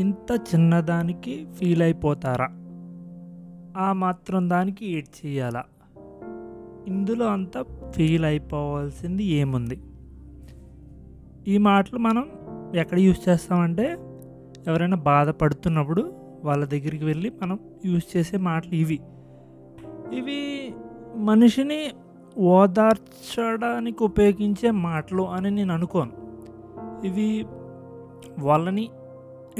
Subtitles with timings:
[0.00, 2.46] ఇంత చిన్నదానికి ఫీల్ అయిపోతారా?
[3.76, 5.64] ఆ మాత్రం దానికి ఏడ్ చేయాలా?
[6.86, 9.80] ఇందులో అంతా ఫీల్ అయిపోవాల్సింది ఏముంది?
[11.48, 12.30] ఈ మాటలు మనం
[12.74, 13.96] ఎక్కడ యూజ్ చేస్తామంటే
[14.66, 16.12] ఎవరైనా బాధపడుతున్నప్పుడు
[16.44, 19.00] వాళ్ళ దగ్గరికి వెళ్ళి మనం యూజ్ చేసే మాటలు ఇవి.
[20.12, 20.72] ఇవి
[21.16, 21.90] మనిషిని
[22.38, 26.12] ఓదార్చడానికి ఉపయోగించే మాటలు అని నేను అనుకోను.
[27.06, 27.46] ఇవి
[28.38, 28.88] వాళ్ళని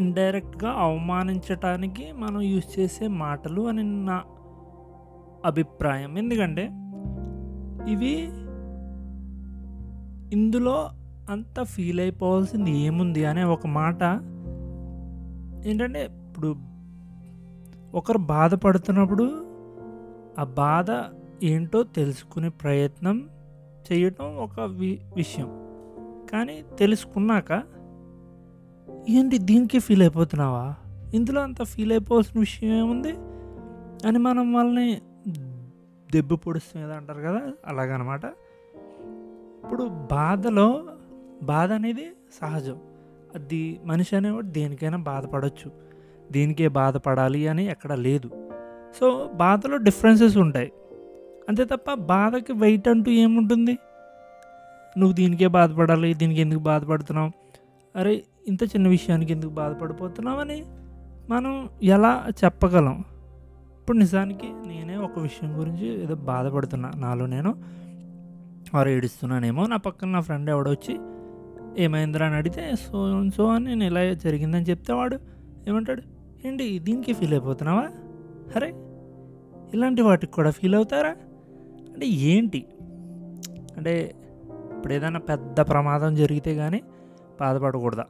[0.00, 4.22] ఇండైరెక్ట్గా అవమానించటానికి మనం యూజ్ చేసే మాటలు అని నా
[5.44, 6.18] అభిప్రాయం.
[6.18, 6.62] ఎందుకంటే
[7.92, 8.14] ఇవి
[10.32, 10.90] ఇందులో
[11.30, 14.02] అంత ఫీల్ అయిపోవాల్సింది ఏముంది అనే ఒక మాట.
[15.68, 16.56] ఏంటంటే ఇప్పుడు
[17.94, 19.24] ఒకరు బాధపడుతున్నప్పుడు
[20.38, 20.86] ఆ బాధ
[21.44, 23.28] ఏంటో తెలుసుకునే ప్రయత్నం
[23.92, 25.48] చేయటం ఒక వి విషయం.
[26.32, 27.62] కానీ తెలుసుకున్నాక
[29.08, 30.74] ఏంటి దీనికి ఫీల్ అయిపోతున్నావా?
[31.14, 33.12] ఇందులో అంత ఫీల్ అయిపోవాల్సిన విషయం ఏముంది?
[34.08, 35.00] అని మనం వాళ్ళని
[36.12, 38.24] దెబ్బ పొడుస్తుంది అంటారు కదా అలాగనమాట.
[39.64, 40.84] ఇప్పుడు బాధలో
[41.42, 42.78] బాధ అనేది సహజం.
[43.34, 45.72] అది మనిషి అనేవాడు దేనికైనా బాధపడవచ్చు
[46.32, 48.30] దీనికే బాధపడాలి అని ఎక్కడ లేదు.
[49.00, 50.72] సో బాధలో డిఫరెన్సెస్ ఉంటాయి.
[51.48, 53.78] అంతే తప్ప బాధకి వెయిట్ అంటూ ఏముంటుంది?
[54.98, 57.30] నువ్వు దీనికే బాధపడాలి దీనికి ఎందుకు బాధపడుతున్నావు?
[57.96, 60.64] అరే ఇంత చిన్న విషయానికి ఎందుకు బాధపడిపోతున్నామని
[61.30, 63.04] మనం ఎలా చెప్పగలం?
[63.80, 66.92] ఇప్పుడు నిజానికి నేనే ఒక విషయం గురించి ఏదో బాధపడుతున్నా.
[66.96, 67.54] నాలో నేను
[68.74, 69.66] వారు ఏడుస్తున్నానేమో.
[69.66, 70.98] నా పక్కన నా ఫ్రెండ్ ఎవడొచ్చి
[71.84, 72.26] ఏమైందిరా?
[72.26, 75.18] అని అడిగితే సో సో అని నేను ఇలా జరిగిందని చెప్తే వాడు
[75.68, 76.02] ఏమంటాడు
[76.46, 77.88] ఏంటి దీనికి ఫీల్ అయిపోతున్నావా?
[78.56, 78.68] అరే
[79.74, 81.10] ఇలాంటి వాటికి కూడా ఫీల్ అవుతారా?
[81.94, 82.66] అంటే ఏంటి?
[83.76, 84.14] అంటే
[84.76, 86.82] ఇప్పుడు ఏదైనా పెద్ద ప్రమాదం జరిగితే కానీ
[87.40, 88.04] బాధపడకూడదా?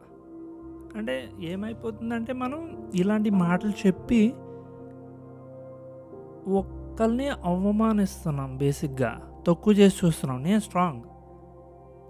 [0.96, 4.34] అంటే ఏమైపోతుందంటే మనం ఇలాంటి మాటలు చెప్పి
[6.48, 9.20] ఒక్కరిని అవమానిస్తున్నాం బేసిక్గా.
[9.46, 10.42] తక్కువ చేసి చూస్తున్నాం.
[10.42, 11.02] నేను స్ట్రాంగ్.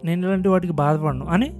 [0.07, 1.27] నేను ఇలాంటి వాటికి బాధపడను.
[1.27, 1.51] అని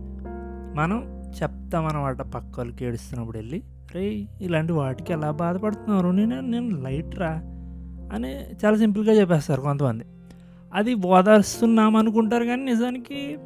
[0.77, 3.63] మనం చెప్తామన్నమాట పక్క వాళ్ళకి ఏడుస్తున్నప్పుడు వెళ్ళి.
[3.95, 6.09] రే ఇలాంటి వాటికి ఎలా బాధపడుతున్నారు?
[6.09, 7.31] నేను నేను లైట్ రా
[8.13, 10.05] అని చాలా సింపుల్గా చెప్పేస్తారు కొంతమంది.
[10.75, 13.39] అది ఓదార్స్తున్నాం అనుకుంటారు కానీ నిజానికి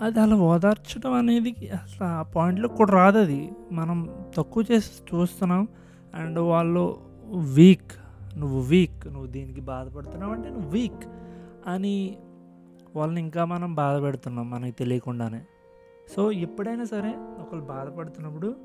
[0.00, 3.52] అది అలా ఓదార్చడం అనేది అసలు ఆ పాయింట్లో కూడా రాదు అది.
[3.72, 5.68] మనం తక్కువ చేసి చూస్తున్నాం
[6.14, 7.00] అండ్ వాళ్ళు
[7.36, 7.92] వీక్
[8.38, 11.04] నువ్వు వీక్ నువ్వు దీనికి బాధపడుతున్నావు అంటే నువ్వు వీక్
[11.66, 12.18] అని
[12.96, 15.42] వాళ్ళని ఇంకా మనం బాధ పెడుతున్నాం మనకి తెలియకుండానే.
[16.16, 18.56] సో ఎప్పుడైనా సరే ఒకళ్ళు బాధపడుతున్నప్పుడు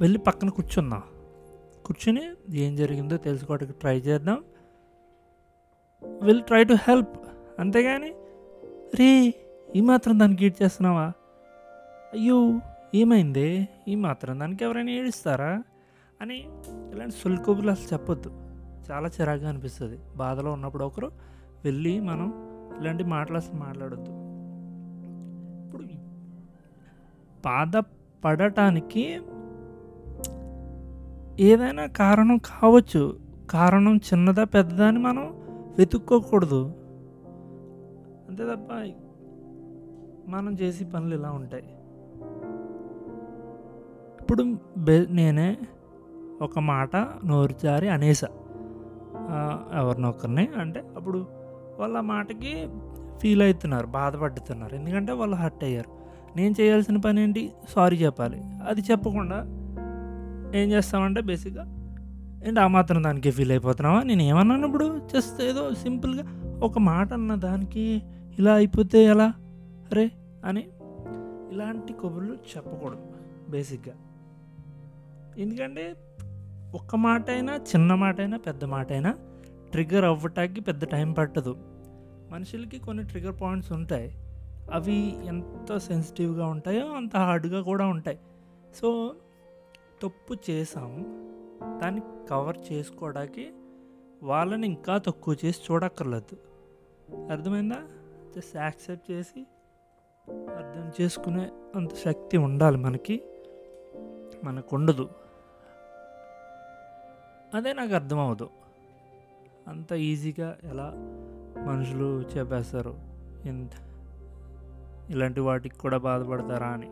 [0.00, 1.02] వెళ్ళి పక్కన కూర్చుందాం.
[1.84, 4.44] కూర్చుని ఏం జరిగిందో తెలుసుకోవడానికి ట్రై చేద్దాం.
[6.22, 7.16] విల్ ట్రై టు హెల్ప్
[7.58, 8.10] అంతేగాని
[8.94, 9.34] రే
[9.76, 11.12] ఈ మాత్రం దానికి ఈడ్ చేస్తున్నావా?
[12.12, 12.60] అయ్యో
[12.94, 13.68] ఏమైంది?
[13.88, 15.62] ఈ మాత్రం దానికి ఎవరైనా ఏడుస్తారా?
[16.20, 16.48] అని
[16.92, 18.30] ఇలాంటి సుల్కబులు అసలు చెప్పొద్దు.
[18.90, 19.98] చాలా చిరాగ్గా అనిపిస్తుంది.
[20.16, 21.12] బాధలో ఉన్నప్పుడు ఒకరు
[21.64, 22.32] వెళ్ళి మనం
[22.80, 24.10] ఇలాంటి మాటలు అసలు మాట్లాడొద్దు.
[25.64, 25.82] ఇప్పుడు
[27.44, 29.20] బాధపడటానికి
[31.40, 33.18] ఏదైనా కారణం కావచ్చు.
[33.50, 35.34] కారణం చిన్నదా పెద్దదా అని మనం
[35.78, 36.72] వెతుక్కోకూడదు.
[38.28, 38.92] అంతే తప్ప
[40.28, 41.64] మనం చేసే పనులు ఇలా ఉంటాయి.
[44.20, 45.56] ఇప్పుడు బె నేనే
[46.42, 48.28] ఒక మాట నోరు జారి అనేసా.
[49.74, 51.26] ఎవరినొకరిని అంటే అప్పుడు
[51.78, 52.68] వాళ్ళ మాటకి
[53.18, 54.74] ఫీల్ అవుతున్నారు బాధపడుతున్నారు.
[54.74, 55.90] ఎందుకంటే వాళ్ళు హర్ట్ అయ్యారు.
[56.36, 57.52] నేను చేయాల్సిన పని ఏంటి?
[57.68, 58.40] సారీ చెప్పాలి.
[58.68, 59.36] అది చెప్పకుండా
[60.54, 61.64] ఏం చేస్తామంటే బేసిక్గా
[62.44, 64.02] ఏంటి ఆ మాత్రం దానికి ఫీల్ అయిపోతున్నావా?
[64.02, 65.00] నేను ఏమన్నాను ఇప్పుడు?
[65.14, 66.24] జస్ట్ ఏదో సింపుల్గా
[66.62, 68.02] ఒక మాట అన్న దానికి
[68.38, 69.32] ఇలా అయిపోతే ఎలా?
[69.90, 70.10] అరే
[70.44, 70.68] అని
[71.52, 73.12] ఇలాంటి కబుర్లు చెప్పకూడదు
[73.48, 73.94] బేసిక్గా
[75.38, 75.96] ఎందుకంటే
[76.74, 79.18] ఒక్క మాట అయినా చిన్న మాట అయినా పెద్ద మాట అయినా
[79.70, 81.56] ట్రిగర్ అవ్వటానికి పెద్ద టైం పట్టదు.
[82.30, 84.16] మనుషులకి కొన్ని ట్రిగర్ పాయింట్స్ ఉంటాయి.
[84.72, 88.18] అవి ఎంత సెన్సిటివ్గా ఉంటాయో అంత హార్డ్గా కూడా ఉంటాయి.
[88.74, 89.14] సో
[90.02, 91.04] తప్పు చేసాము
[91.78, 92.00] దాన్ని
[92.30, 93.50] కవర్ చేసుకోవడానికి
[94.22, 96.36] వాళ్ళని ఇంకా తక్కువ చేసి చూడక్కర్లేదు.
[97.30, 97.82] అర్థమైందా?
[98.36, 99.46] జస్ట్ యాక్సెప్ట్ చేసి
[100.30, 103.22] అర్థం చేసుకునే అంత శక్తి ఉండాలి మనకి.
[104.44, 105.08] మనకు ఉండదు
[107.54, 108.48] అదే నాకు అర్థమవదు
[109.68, 110.92] అంత ఈజీగా ఎలా
[111.66, 112.94] మనుషులు చెప్పేస్తారు
[113.46, 113.70] ఇంత
[115.10, 116.90] ఇలాంటి వాటికి కూడా బాధపడతారా అని.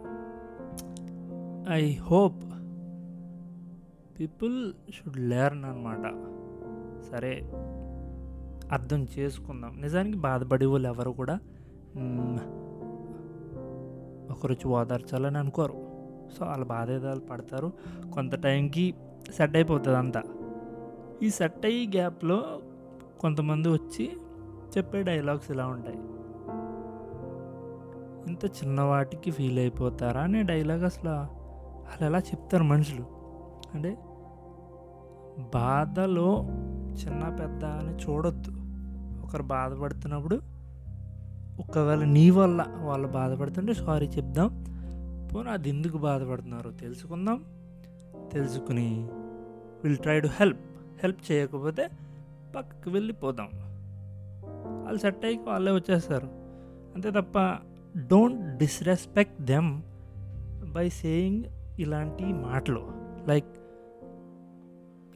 [1.73, 2.45] I hope
[4.21, 6.05] people should learn అనమాట
[7.11, 7.51] సరే
[8.73, 9.81] అర్థం చేసుకుందాం.
[9.81, 11.41] నిజానికి బాధపడే వాళ్ళు ఎవరు కూడా?
[14.35, 15.73] ఒకరు ఓదార్చాలని అనుకోరు.
[16.39, 17.73] సో వాళ్ళ బాధ ఏదో వాళ్ళు పడతారు.
[18.15, 18.95] కొంత టైంకి
[19.37, 20.23] సెట్ అయిపోతుంది అంతా.
[21.23, 22.61] ఈ సెట్ అయ్యి గ్యాప్లో
[23.21, 24.17] కొంతమంది వచ్చి
[24.79, 25.99] చెప్పే డైలాగ్స్ ఇలా ఉంటాయి.
[28.29, 33.05] ఇంత చిన్నవాటికి ఫీల్ అయిపోతారా అనే డైలాగ్ అసలు వాళ్ళు ఎలా చెప్తారు మనుషులు?
[33.75, 33.99] అంటే
[35.55, 36.47] బాధలో
[36.93, 38.51] చిన్న పెద్ద అని చూడొద్దు.
[39.27, 40.54] ఒకరు బాధపడుతున్నప్పుడు
[41.61, 44.65] ఒకవేళ నీ వల్ల వాళ్ళు బాధపడుతుంటే సారీ చెప్దాం.
[45.35, 47.45] పోనీ అది ఎందుకు బాధపడుతున్నారో తెలుసుకుందాం.
[48.33, 49.09] తెలుసుకుని
[49.85, 50.59] will try to help
[51.03, 51.91] help చేయకపోతే
[52.57, 53.49] పక్కకి వెళ్ళిపోదాం.
[54.85, 56.27] వాళ్ళు సెట్ అయ్యి వాళ్ళే వచ్చేస్తారు.
[56.95, 57.39] అంతే తప్ప
[57.99, 59.83] don't disrespect them
[60.73, 61.45] by saying
[61.79, 62.93] ఇలాంటి మాటలు.
[63.29, 63.47] లైక్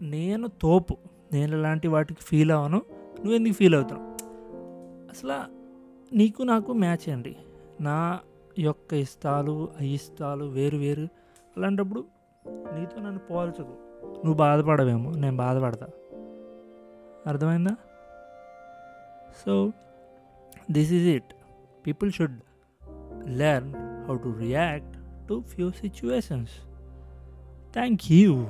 [0.03, 0.97] నేను తోపు.
[1.33, 2.83] నేను ఇలాంటి వాటికి ఫీల్ అవ్వను.
[3.19, 4.11] నువ్వు ఎందుకు ఫీల్ అవుతున్నావు?
[5.11, 5.58] అసలు
[6.13, 7.37] నీకు నాకు మ్యాచ్ అండి.
[7.81, 8.21] నా
[8.59, 11.09] యొక్క ఇష్టాలు అయిష్టాలు వేరు వేరు.
[11.57, 12.05] అలాంటప్పుడు
[12.49, 13.77] నీతో నన్ను పోల్చకు.
[14.05, 15.87] నువ్వు బాధపడవేమో నేను బాధపడతా.
[17.27, 17.77] అర్థమైందా?
[19.47, 19.73] So
[20.71, 21.35] this is it.
[21.87, 22.41] People should
[23.27, 23.75] learn
[24.09, 26.53] how to react to few situations.
[27.73, 28.47] Thank you.